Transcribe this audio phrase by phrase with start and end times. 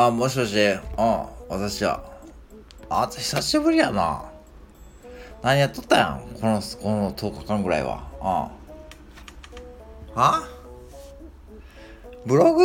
[0.00, 0.78] あ、もしもし、うん、
[1.50, 2.02] 私は。
[2.88, 4.24] あ、久しぶりやな。
[5.42, 8.50] 何やっとったやん、この、この10日間ぐらいは。
[10.14, 10.18] うん。
[10.18, 10.48] は
[12.24, 12.64] ブログ？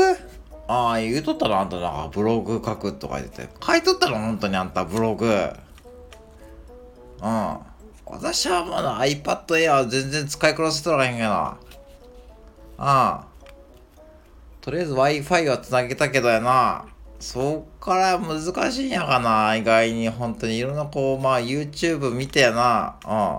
[0.68, 3.50] ああ、言うとったのあんたなんかブログ書くとか言ってて。
[3.62, 5.25] 書いとったの本当にあんたブログ。
[7.21, 7.57] うん。
[8.06, 11.30] 私はまだ iPad Air 全然使いこなせとらへんけど。
[11.30, 11.58] あ
[12.78, 13.26] あ。
[14.61, 16.86] とりあえず Wi-Fi は繋げたけどやな。
[17.20, 19.56] そっから難しいんやかな。
[19.56, 22.96] 意外に本当にいろんなこう、まあ YouTube 見てやな。
[23.06, 23.38] うん。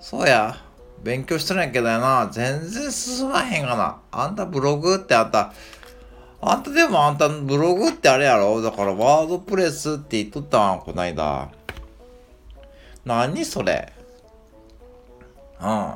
[0.00, 0.56] そうや。
[1.02, 2.28] 勉強しとるんやけどやな。
[2.30, 3.98] 全然進まへんがな。
[4.12, 5.52] あんたブログってあんた、
[6.42, 8.60] あんたでもあんたブログってあれやろ？
[8.60, 11.48] だからワードプレスって言っとったわ、こないだ。
[13.04, 13.92] 何それ
[15.60, 15.94] うん。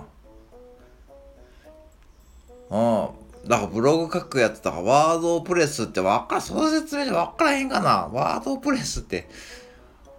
[2.70, 3.08] うん。
[3.48, 8.08] だからブログ書くやつだかワードプレスってわかる、その説明じゃわからへんかな。
[8.12, 9.28] ワードプレスって、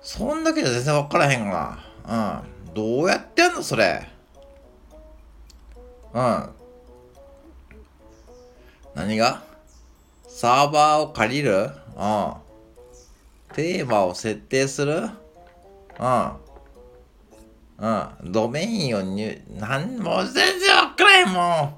[0.02, 2.44] そんだけじゃ全然わからへんかな。
[2.68, 2.74] うん。
[2.74, 4.08] どうやってんのそれ。
[6.14, 6.50] うん。
[8.94, 9.44] 何が？
[10.28, 11.54] サーバーを借りる？
[11.62, 11.70] うん。
[13.54, 14.98] テーマを設定する？
[14.98, 16.32] うん。
[17.78, 18.32] うん。
[18.32, 21.76] ドメインを入、なん、もう全然わからへんもん。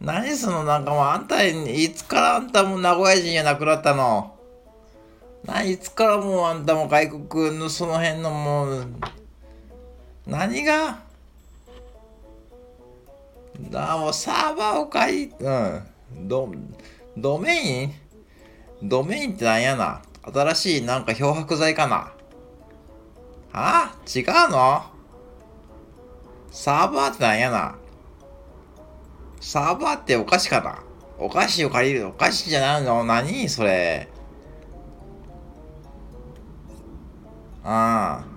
[0.00, 4.34] 何そのなんかもうあんた、いつからあんたも名古屋人やなくなったの
[5.44, 8.86] ないつからもうあんたも外国のその辺のもう、
[10.26, 11.00] 何が？
[13.70, 15.82] だもうサーバーを借り、うん。
[16.28, 16.50] ド、
[17.16, 17.94] ドメイン？
[18.82, 20.00] ドメインってなんやな？
[20.22, 22.12] 新しいなんか漂白剤かな？
[23.52, 23.94] あ？
[24.06, 24.82] 違うの？
[26.50, 27.76] サーバーってなんやな？
[29.40, 30.82] サーバーってお菓子かな？
[31.18, 32.08] お菓子を借りる？
[32.08, 33.04] お菓子じゃないの？
[33.04, 34.08] 何それ？
[37.64, 38.30] ああ。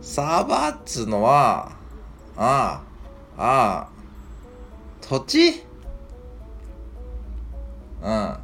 [0.00, 1.70] サーバーっつうのは
[2.36, 2.82] あ
[3.36, 3.88] あああ、
[5.00, 5.64] 土地？
[8.02, 8.36] うん。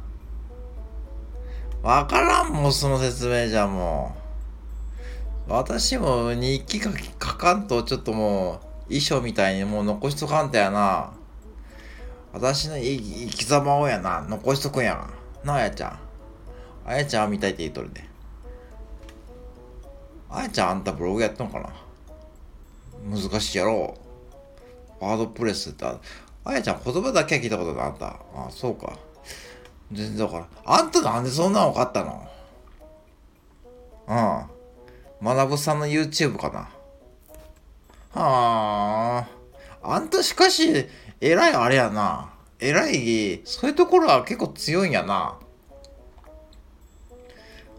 [1.83, 4.18] わからんもん、その説明じゃもう。
[5.49, 11.11] 私も日記書き書かんと、ちょっともう、衣装みたいにもう残しとかんとやな。
[12.31, 12.99] 私の生
[13.29, 15.09] き様をやな、残しとくんや
[15.43, 15.99] なあやちゃん。
[16.85, 18.03] あやちゃんみたいって言っとるで。
[20.29, 21.69] あやちゃんあんたブログやったのかな
[23.09, 23.97] 難しいやろ。
[24.99, 25.99] ワードプレスってあ、
[26.43, 28.19] あやちゃん言葉だけは聞いたことがあった。
[28.35, 28.93] あ、そうか。
[29.91, 30.47] 全然わから。
[30.65, 32.27] あんたなんでそんなの分かったの？
[34.07, 34.13] う
[34.55, 34.58] ん。
[35.21, 36.69] 学さんの YouTube かな？
[38.21, 39.27] は
[39.81, 39.89] あ。
[39.95, 40.87] あんたしかし、
[41.21, 42.33] えらいあれやな。
[42.59, 45.37] えらい、そういうところは結構強いんやな。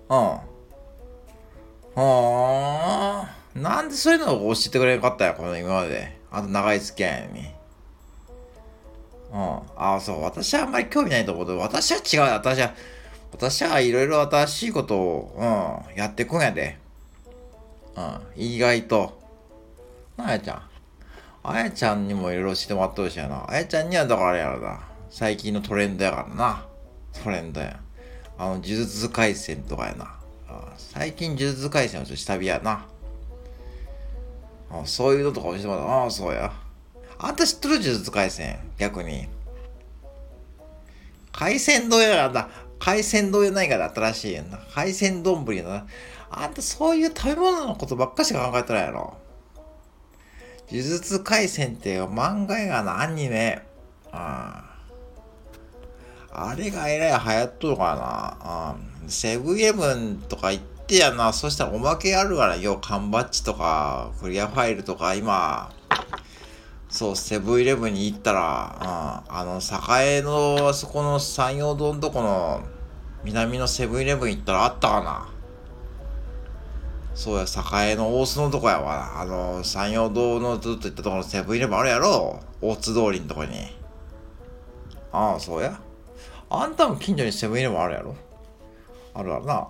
[0.09, 0.17] うん。
[0.17, 0.43] は
[1.95, 3.37] あ。
[3.55, 6.19] なんでそういうのを教えてくれなかったや、この今まで。
[6.31, 7.51] あと長い付き合いに。
[9.33, 9.39] うん。
[9.39, 9.62] あ
[9.97, 10.22] あ、そう。
[10.22, 12.33] 私はあんまり興味ないと思うけど、私は違う。
[12.33, 12.75] 私は、
[13.33, 16.80] 私はいろいろ新しいことを、うん、やってくんやで。
[17.97, 18.43] うん。
[18.43, 19.21] 意外と。
[20.17, 20.62] なあやちゃん。
[21.43, 23.47] あやちゃんにもいろいろしてもらってほしいやな。
[23.49, 24.81] あやちゃんにはだからあれやろな。
[25.09, 26.67] 最近のトレンドやからな。
[27.23, 27.81] トレンドや。
[28.39, 30.21] あの、呪術廻戦とかやな。
[30.77, 32.87] 最近呪術廻戦はちょっと下火やな。
[34.71, 35.93] あそういうのとか教えてもらった。
[35.93, 36.53] ああ、そうや。
[37.19, 39.28] あんた知ってる呪術廻戦逆に。
[41.33, 42.49] 海鮮丼やなんだ。
[42.78, 44.59] 海鮮丼やないから新しいやんな。
[44.75, 45.87] 海鮮丼やな。
[46.31, 49.17] あんたそういう食べ物のことばっかしか考えてないやろ。
[50.71, 53.63] 呪術廻戦って漫画やな、アニメ。
[54.13, 54.71] あ
[56.33, 58.77] あれがえらい流行っとるからな。
[59.09, 61.33] セブンイレブンとか行ってやな。
[61.33, 62.79] そしたらおまけあるからよ。
[62.81, 65.73] 缶バッジとか、クリアファイルとか、今、
[66.89, 69.60] そう、セブンイレブンに行ったら、うん、あの、
[70.01, 72.63] 栄の、あそこの山陽堂のとこの、
[73.25, 75.40] 南のセブンイレブン行ったらあったかな。
[77.15, 79.21] そうや、栄の大須のとこやわ。
[79.21, 83.77] あの、山陽堂のずっと行ったところのセブンイレブンあるやろ大津通りのとこに。
[85.12, 85.80] ああ、そうや。
[86.48, 88.15] あんたも近所にセブンイレブンあるやろ
[89.15, 89.68] あるわな。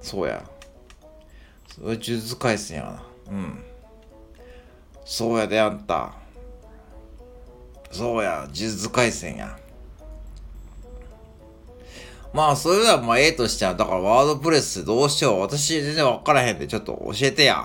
[0.00, 0.44] そうや。
[1.74, 3.02] それ呪術廻戦やな。
[3.32, 3.64] うん。
[5.04, 6.14] そうやで、あんた。
[7.90, 9.58] そうや、呪術廻戦や。
[12.34, 13.76] まあ、それではまあ、ええとしちゃう。
[13.76, 15.40] だから、ワードプレスどうしよう。
[15.40, 17.64] 私、全然わからへんで、ちょっと教えてや。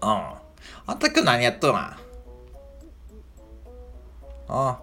[0.00, 0.08] うん
[0.84, 1.76] あんた今日何やっとるん？
[1.76, 1.96] あ
[4.48, 4.80] あ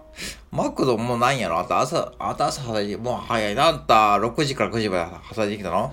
[0.50, 1.58] マクドもうないんやろ？
[1.58, 3.66] あんた朝、あんた朝働いて、もう早いな。
[3.66, 5.92] あんた6時から9時まで働いてきたの？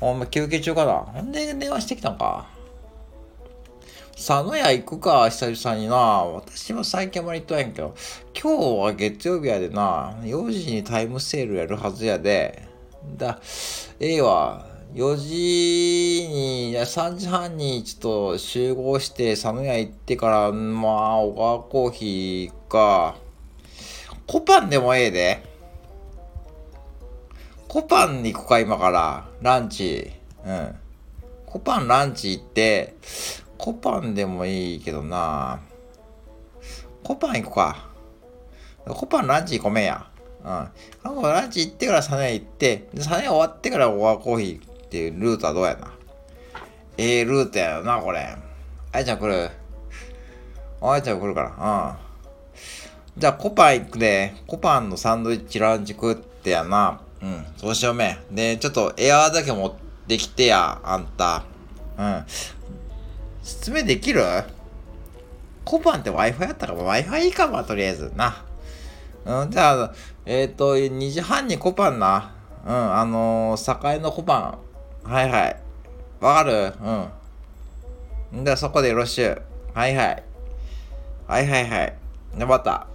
[0.00, 0.92] お前休憩中かな？
[0.92, 2.46] ほんで電話してきたんか？
[4.18, 5.94] 佐野屋行くか、久々にな。
[5.96, 7.94] 私も最近あまり行っとんやんけど、
[8.34, 12.66] 今日は月曜日やでな、4時にタイムセールやるはずやで。
[13.16, 13.38] だ、
[14.00, 14.66] ええわ。
[14.92, 23.14] 4時に、いや3時半にちょっと集合して、佐野屋行ってから、まあ、小川コーヒーか。
[24.26, 25.42] コパンでもええで。
[27.68, 29.28] コパンに行くか、今から。
[29.42, 30.10] ランチ。
[30.44, 30.74] うん。
[31.46, 32.96] コパンランチ行って、
[33.68, 35.60] コパンでもいいけどな。
[37.04, 37.90] コパン行こうか。
[38.94, 40.06] コパンランチ行こめや。
[40.42, 41.22] うん。
[41.22, 45.92] ランチ行ってからサネ行って、でサネ終わってからオアコーヒーっていうルートはどうやな。
[46.96, 48.36] ええー、ルートやな、これ。
[48.92, 49.50] あいちゃん来る
[50.80, 51.96] あいちゃん来るから。
[53.16, 53.20] うん。
[53.20, 57.02] じゃあ、コパン行くで、コパンのサンドイッチランチ食ってやな。
[57.20, 58.16] うん、そうしようめ。
[58.30, 59.72] で、ちょっとエアーだけ持っ
[60.06, 61.44] てきてや、あんた。
[61.98, 62.24] うん。
[63.48, 64.22] 説明できる？
[65.64, 68.44] コパンって Wi-Fi やったから Wi-Fi いいかも、とりあえずな。
[69.24, 69.94] うん、じゃあ、
[70.26, 72.32] えっ、ー、と、2時半にコパンな。
[72.66, 74.58] うん、あのー、栄のコパ
[75.04, 75.10] ン。
[75.10, 75.56] はいはい。
[76.20, 76.74] わかる？
[78.32, 78.44] うん。
[78.44, 79.42] じゃあそこでよろしゅう。
[79.72, 80.22] はいはい。
[81.26, 81.94] はいはいはい。
[82.36, 82.86] 頑張った。